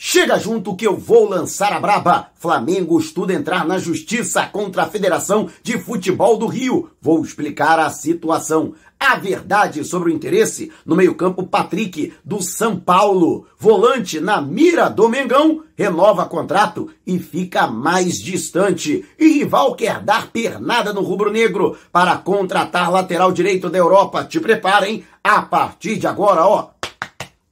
[0.00, 2.28] Chega junto que eu vou lançar a braba.
[2.36, 6.90] Flamengo estuda entrar na justiça contra a Federação de Futebol do Rio.
[7.02, 8.74] Vou explicar a situação.
[9.00, 13.48] A verdade sobre o interesse no meio-campo Patrick do São Paulo.
[13.58, 19.04] Volante na mira do Mengão, renova contrato e fica mais distante.
[19.18, 24.24] E rival quer dar pernada no rubro-negro para contratar lateral direito da Europa.
[24.24, 26.77] Te preparem a partir de agora, ó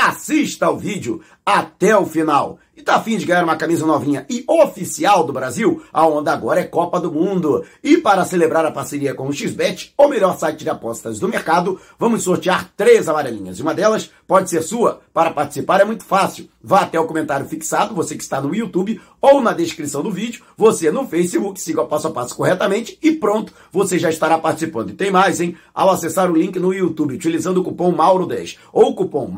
[0.00, 2.60] Assista ao vídeo até o final.
[2.78, 5.82] E tá afim de ganhar uma camisa novinha e oficial do Brasil?
[5.92, 7.64] A onda agora é Copa do Mundo.
[7.82, 11.80] E para celebrar a parceria com o XBET, o melhor site de apostas do mercado,
[11.98, 13.58] vamos sortear três amarelinhas.
[13.58, 15.00] Uma delas pode ser sua.
[15.12, 16.48] Para participar é muito fácil.
[16.62, 20.44] Vá até o comentário fixado, você que está no YouTube, ou na descrição do vídeo,
[20.56, 24.90] você no Facebook, siga o passo a passo corretamente e pronto, você já estará participando.
[24.90, 25.56] E tem mais, hein?
[25.74, 29.28] Ao acessar o link no YouTube utilizando o cupom Mauro10 ou o cupom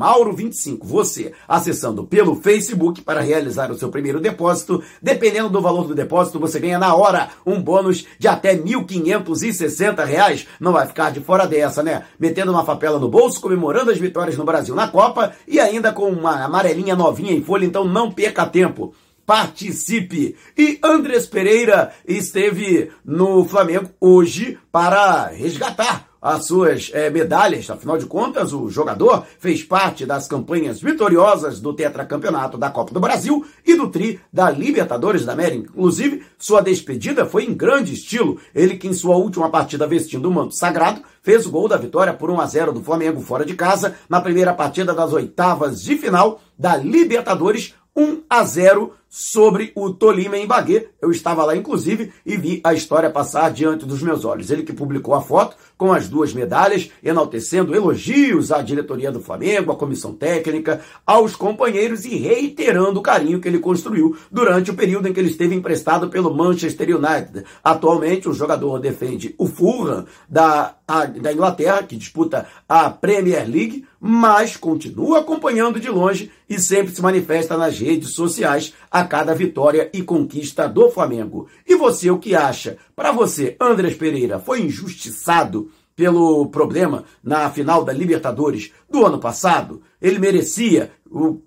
[0.51, 4.83] Mauro25, você acessando pelo Facebook para realizar o seu primeiro depósito.
[5.01, 10.45] Dependendo do valor do depósito, você ganha na hora um bônus de até R$ 1.560.
[10.59, 12.03] Não vai ficar de fora dessa, né?
[12.19, 16.09] Metendo uma papela no bolso, comemorando as vitórias no Brasil na Copa e ainda com
[16.09, 20.35] uma amarelinha novinha em folha, então não perca tempo participe.
[20.57, 27.69] E Andrés Pereira esteve no Flamengo hoje para resgatar as suas é, medalhas.
[27.69, 32.99] Afinal de contas, o jogador fez parte das campanhas vitoriosas do tetracampeonato da Copa do
[32.99, 35.69] Brasil e do Tri da Libertadores da América.
[35.71, 38.39] Inclusive, sua despedida foi em grande estilo.
[38.53, 42.13] Ele que em sua última partida vestindo o manto sagrado, fez o gol da vitória
[42.13, 45.95] por 1 a 0 do Flamengo fora de casa na primeira partida das oitavas de
[45.97, 50.87] final da Libertadores 1 a 0 sobre o Tolima em Baguê.
[51.01, 54.49] Eu estava lá, inclusive, e vi a história passar diante dos meus olhos.
[54.49, 59.71] Ele que publicou a foto com as duas medalhas, enaltecendo elogios à diretoria do Flamengo,
[59.71, 65.09] à comissão técnica, aos companheiros e reiterando o carinho que ele construiu durante o período
[65.09, 67.43] em que ele esteve emprestado pelo Manchester United.
[67.61, 73.85] Atualmente, o jogador defende o Fulham da, a, da Inglaterra, que disputa a Premier League,
[73.99, 79.89] mas continua acompanhando de longe e sempre se manifesta nas redes sociais a cada vitória
[79.93, 81.47] e conquista do Flamengo.
[81.65, 82.77] E você, o que acha?
[82.93, 89.81] Para você, Andrés Pereira foi injustiçado pelo problema na final da Libertadores do ano passado?
[90.01, 90.91] Ele merecia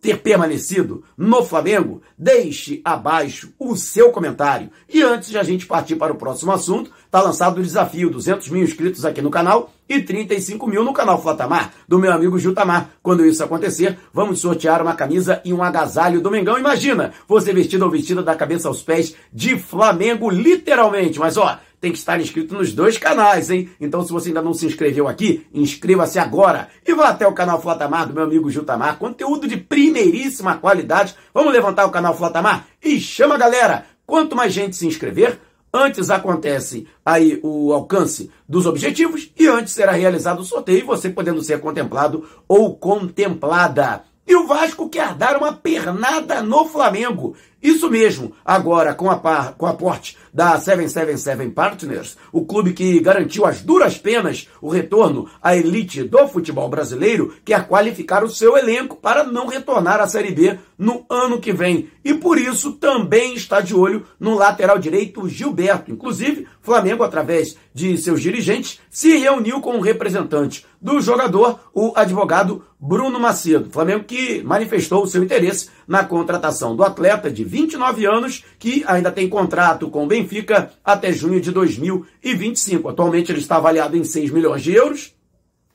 [0.01, 2.03] ter permanecido no Flamengo?
[2.17, 4.71] Deixe abaixo o seu comentário.
[4.89, 8.49] E antes de a gente partir para o próximo assunto, está lançado o desafio: 200
[8.51, 12.91] mil inscritos aqui no canal e 35 mil no canal Flatamar, do meu amigo Jutamar.
[13.03, 16.59] Quando isso acontecer, vamos sortear uma camisa e um agasalho do Mengão.
[16.59, 21.19] Imagina você vestido ou vestida da cabeça aos pés de Flamengo, literalmente.
[21.19, 23.69] Mas ó, tem que estar inscrito nos dois canais, hein?
[23.79, 27.61] Então, se você ainda não se inscreveu aqui, inscreva-se agora e vá até o canal
[27.61, 28.99] Flatamar do meu amigo Jutamar.
[28.99, 31.15] Conteúdo de primeiríssima qualidade.
[31.35, 33.85] Vamos levantar o canal Flatamar e chama a galera.
[34.07, 35.39] Quanto mais gente se inscrever,
[35.71, 41.11] antes acontece aí o alcance dos objetivos e antes será realizado o sorteio, e você
[41.11, 44.05] podendo ser contemplado ou contemplada.
[44.27, 47.37] E o Vasco quer dar uma pernada no Flamengo.
[47.65, 53.47] Isso mesmo, agora com a par, com aporte da 777 Partners, o clube que garantiu
[53.47, 58.97] as duras penas o retorno à elite do futebol brasileiro, quer qualificar o seu elenco
[58.97, 61.89] para não retornar à Série B no ano que vem.
[62.05, 65.91] E por isso também está de olho no lateral direito Gilberto.
[65.91, 72.63] Inclusive, Flamengo, através de seus dirigentes, se reuniu com o representante do jogador, o advogado
[72.79, 73.71] Bruno Macedo.
[73.71, 79.13] Flamengo que manifestou o seu interesse na contratação do atleta de 29 anos, que ainda
[79.13, 82.89] tem contrato com o Benfica até junho de 2025.
[82.89, 85.15] Atualmente ele está avaliado em 6 milhões de euros,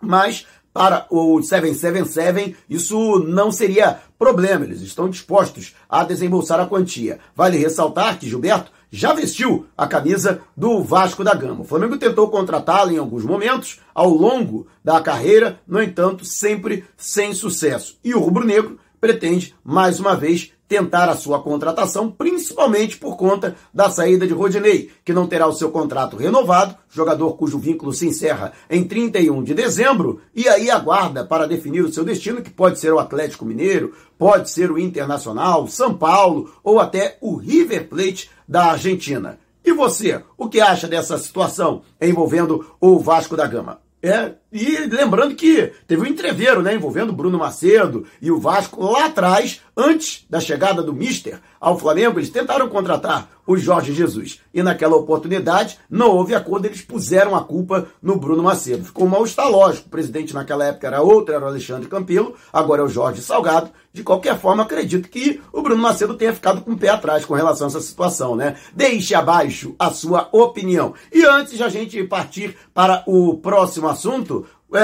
[0.02, 7.20] mas para o 777 isso não seria problema, eles estão dispostos a desembolsar a quantia.
[7.34, 11.62] Vale ressaltar que Gilberto já vestiu a camisa do Vasco da Gama.
[11.62, 17.34] O Flamengo tentou contratá-lo em alguns momentos ao longo da carreira, no entanto, sempre sem
[17.34, 17.98] sucesso.
[18.04, 23.90] E o rubro-negro pretende, mais uma vez, tentar a sua contratação, principalmente por conta da
[23.90, 28.54] saída de Rodinei, que não terá o seu contrato renovado, jogador cujo vínculo se encerra
[28.70, 32.94] em 31 de dezembro, e aí aguarda para definir o seu destino, que pode ser
[32.94, 38.66] o Atlético Mineiro, pode ser o Internacional, São Paulo ou até o River Plate da
[38.66, 39.40] Argentina.
[39.66, 43.82] E você, o que acha dessa situação envolvendo o Vasco da Gama?
[44.02, 49.06] É E lembrando que teve um entreveiro, né, envolvendo Bruno Macedo e o Vasco lá
[49.06, 54.40] atrás, antes da chegada do Mister ao Flamengo, eles tentaram contratar o Jorge Jesus.
[54.54, 58.86] E naquela oportunidade não houve acordo, eles puseram a culpa no Bruno Macedo.
[58.86, 59.88] Ficou mal está lógico.
[59.88, 63.72] O presidente naquela época era outro, era o Alexandre Campelo, agora é o Jorge Salgado.
[63.92, 67.34] De qualquer forma, acredito que o Bruno Macedo tenha ficado com o pé atrás com
[67.34, 68.56] relação a essa situação, né?
[68.72, 70.94] Deixe abaixo a sua opinião.
[71.12, 74.39] E antes de a gente partir para o próximo assunto,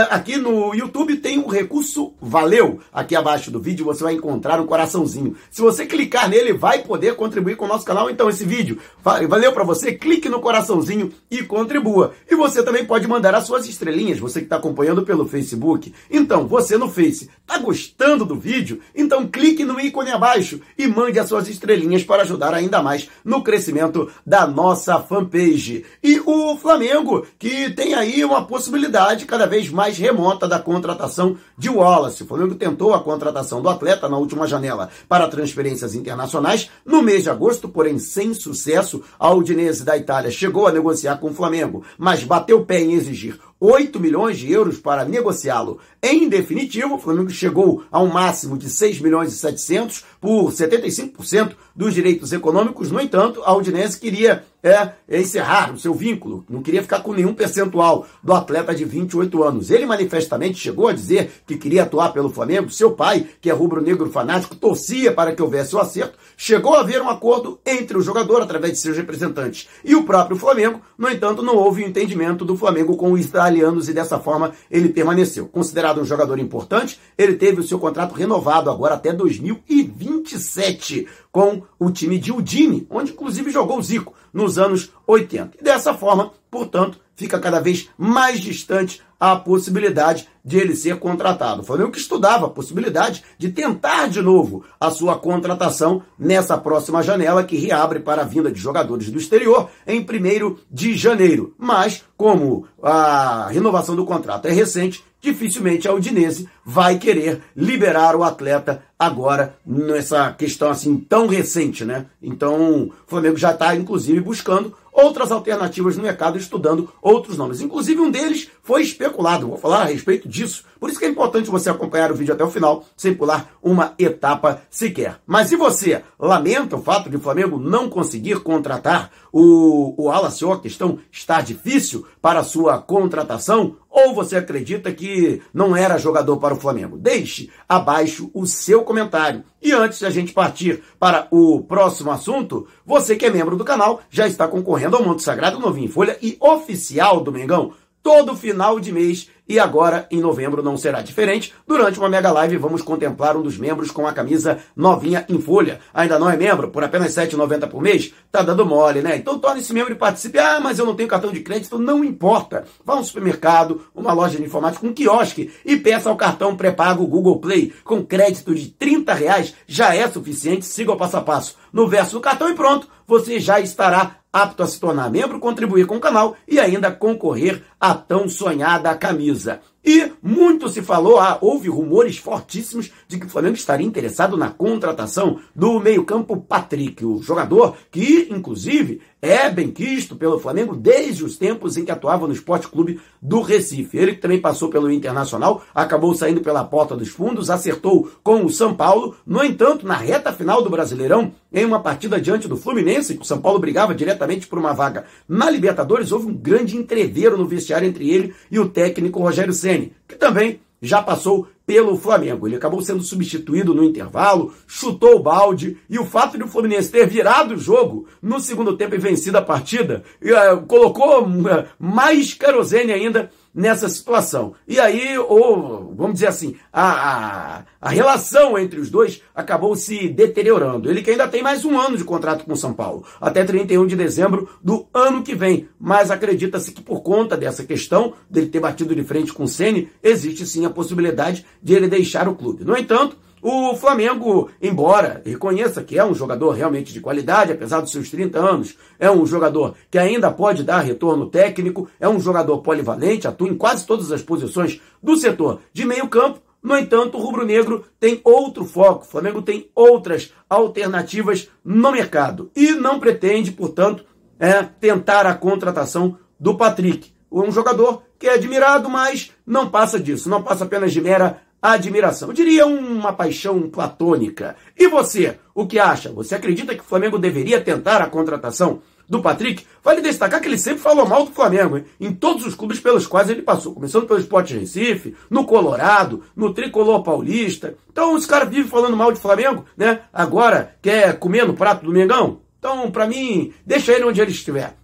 [0.09, 2.79] aqui no YouTube tem um recurso Valeu.
[2.91, 5.35] Aqui abaixo do vídeo você vai encontrar um coraçãozinho.
[5.51, 8.09] Se você clicar nele, vai poder contribuir com o nosso canal.
[8.09, 9.93] Então, esse vídeo valeu para você?
[9.93, 12.13] Clique no coraçãozinho e contribua.
[12.29, 15.93] E você também pode mandar as suas estrelinhas, você que está acompanhando pelo Facebook.
[16.09, 18.79] Então, você no Face, tá gostando do vídeo?
[18.95, 23.43] Então, clique no ícone abaixo e mande as suas estrelinhas para ajudar ainda mais no
[23.43, 25.85] crescimento da nossa fanpage.
[26.01, 31.69] E o Flamengo, que tem aí uma possibilidade cada vez mais remota da contratação de
[31.69, 32.23] Wallace.
[32.23, 37.23] O Flamengo tentou a contratação do atleta na última janela para transferências internacionais no mês
[37.23, 39.01] de agosto, porém sem sucesso.
[39.19, 43.39] A Udinese da Itália chegou a negociar com o Flamengo, mas bateu pé em exigir
[43.59, 45.79] 8 milhões de euros para negociá-lo.
[46.03, 51.55] Em definitivo, o Flamengo chegou a um máximo de 6 milhões e 700 por 75%
[51.75, 52.89] dos direitos econômicos.
[52.91, 57.35] No entanto, a Udinese queria é, encerrar o seu vínculo, não queria ficar com nenhum
[57.35, 59.69] percentual do atleta de 28 anos.
[59.69, 62.71] Ele manifestamente chegou a dizer que queria atuar pelo Flamengo.
[62.71, 66.17] Seu pai, que é rubro-negro fanático, torcia para que houvesse o acerto.
[66.35, 70.35] Chegou a haver um acordo entre o jogador, através de seus representantes, e o próprio
[70.35, 70.81] Flamengo.
[70.97, 75.45] No entanto, não houve entendimento do Flamengo com os italianos e dessa forma ele permaneceu.
[75.47, 81.91] Considerado um jogador importante, ele teve o seu contrato renovado agora até 2027 com o
[81.91, 85.57] time de Udine, onde inclusive jogou o Zico nos anos 80.
[85.59, 91.61] E dessa forma, portanto, fica cada vez mais distante a possibilidade de ele ser contratado.
[91.61, 97.01] O Flamengo que estudava a possibilidade de tentar de novo a sua contratação nessa próxima
[97.01, 101.55] janela que reabre para a vinda de jogadores do exterior em 1 de janeiro.
[101.57, 108.23] Mas, como a renovação do contrato é recente, dificilmente a Udinese vai querer liberar o
[108.23, 112.05] atleta agora nessa questão assim tão recente, né?
[112.21, 117.59] Então, o Flamengo já está inclusive buscando outras alternativas no mercado, estudando outros nomes.
[117.59, 119.47] Inclusive um deles foi especulado.
[119.47, 120.63] Vou falar a respeito disso.
[120.79, 123.93] Por isso que é importante você acompanhar o vídeo até o final, sem pular uma
[123.99, 125.19] etapa sequer.
[125.27, 126.01] Mas e você?
[126.17, 130.45] Lamenta o fato de o Flamengo não conseguir contratar o, o Wallace?
[130.45, 133.77] A questão está difícil para sua contratação?
[133.95, 136.97] Ou você acredita que não era jogador para o Flamengo?
[136.97, 139.45] Deixe abaixo o seu comentário.
[139.61, 143.63] E antes de a gente partir para o próximo assunto, você que é membro do
[143.63, 147.71] canal já está concorrendo ao Monte Sagrado Novinho em Folha e oficial do Mengão
[148.03, 151.53] todo final de mês e agora em novembro não será diferente.
[151.67, 155.79] Durante uma mega live vamos contemplar um dos membros com a camisa novinha em folha.
[155.93, 156.69] Ainda não é membro?
[156.69, 158.13] Por apenas R$ 7,90 por mês?
[158.31, 159.15] Tá dando mole, né?
[159.15, 160.39] Então torne-se membro e participe.
[160.39, 161.77] Ah, mas eu não tenho cartão de crédito.
[161.77, 162.65] Não importa.
[162.83, 167.07] Vá a um supermercado, uma loja de informática, um quiosque e peça o cartão pré-pago
[167.07, 167.73] Google Play.
[167.83, 170.65] Com crédito de 30 reais já é suficiente.
[170.65, 172.87] Siga o passo a passo no verso do cartão e pronto.
[173.07, 177.63] Você já estará apto a se tornar membro, contribuir com o canal e ainda concorrer
[177.79, 179.34] à tão sonhada camisa.
[179.35, 184.35] coisa E muito se falou, ah, houve rumores fortíssimos de que o Flamengo estaria interessado
[184.35, 191.23] na contratação do meio-campo Patrick, o jogador que, inclusive, é bem quisto pelo Flamengo desde
[191.23, 193.97] os tempos em que atuava no Esporte Clube do Recife.
[193.97, 198.75] Ele também passou pelo Internacional, acabou saindo pela porta dos fundos, acertou com o São
[198.75, 199.15] Paulo.
[199.25, 203.25] No entanto, na reta final do Brasileirão, em uma partida diante do Fluminense, que o
[203.25, 207.87] São Paulo brigava diretamente por uma vaga na Libertadores, houve um grande entreveiro no vestiário
[207.87, 209.74] entre ele e o técnico Rogério Senna
[210.07, 212.47] que também já passou pelo Flamengo.
[212.47, 216.91] Ele acabou sendo substituído no intervalo, chutou o balde, e o fato de o Fluminense
[216.91, 222.33] ter virado o jogo no segundo tempo e vencido a partida, uh, colocou uh, mais
[222.33, 224.53] querosene ainda nessa situação.
[224.67, 230.09] E aí, ou, vamos dizer assim, a, a, a, relação entre os dois acabou se
[230.09, 230.89] deteriorando.
[230.89, 233.87] Ele que ainda tem mais um ano de contrato com o São Paulo, até 31
[233.87, 235.69] de dezembro do ano que vem.
[235.79, 239.89] Mas acredita-se que por conta dessa questão, dele ter batido de frente com o Ceni,
[240.03, 242.65] existe sim a possibilidade de ele deixar o clube.
[242.65, 247.91] No entanto, o Flamengo, embora reconheça que é um jogador realmente de qualidade, apesar dos
[247.91, 252.57] seus 30 anos, é um jogador que ainda pode dar retorno técnico, é um jogador
[252.63, 256.41] polivalente, atua em quase todas as posições do setor de meio campo.
[256.59, 262.49] No entanto, o rubro-negro tem outro foco, o Flamengo tem outras alternativas no mercado.
[262.55, 264.05] E não pretende, portanto,
[264.39, 270.29] é, tentar a contratação do Patrick, um jogador que é admirado, mas não passa disso,
[270.29, 272.29] não passa apenas de mera admiração.
[272.29, 274.55] Eu diria uma paixão platônica.
[274.77, 276.11] E você, o que acha?
[276.11, 279.65] Você acredita que o Flamengo deveria tentar a contratação do Patrick?
[279.83, 281.85] Vale destacar que ele sempre falou mal do Flamengo, hein?
[281.99, 286.53] em todos os clubes pelos quais ele passou, começando pelo Sport Recife, no Colorado, no
[286.53, 287.75] Tricolor Paulista.
[287.91, 290.01] Então os caras vivem falando mal de Flamengo, né?
[290.13, 292.41] Agora quer comer no prato do Mengão?
[292.59, 294.75] Então, para mim, deixa ele onde ele estiver.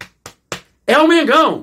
[0.86, 1.60] é o Mengão!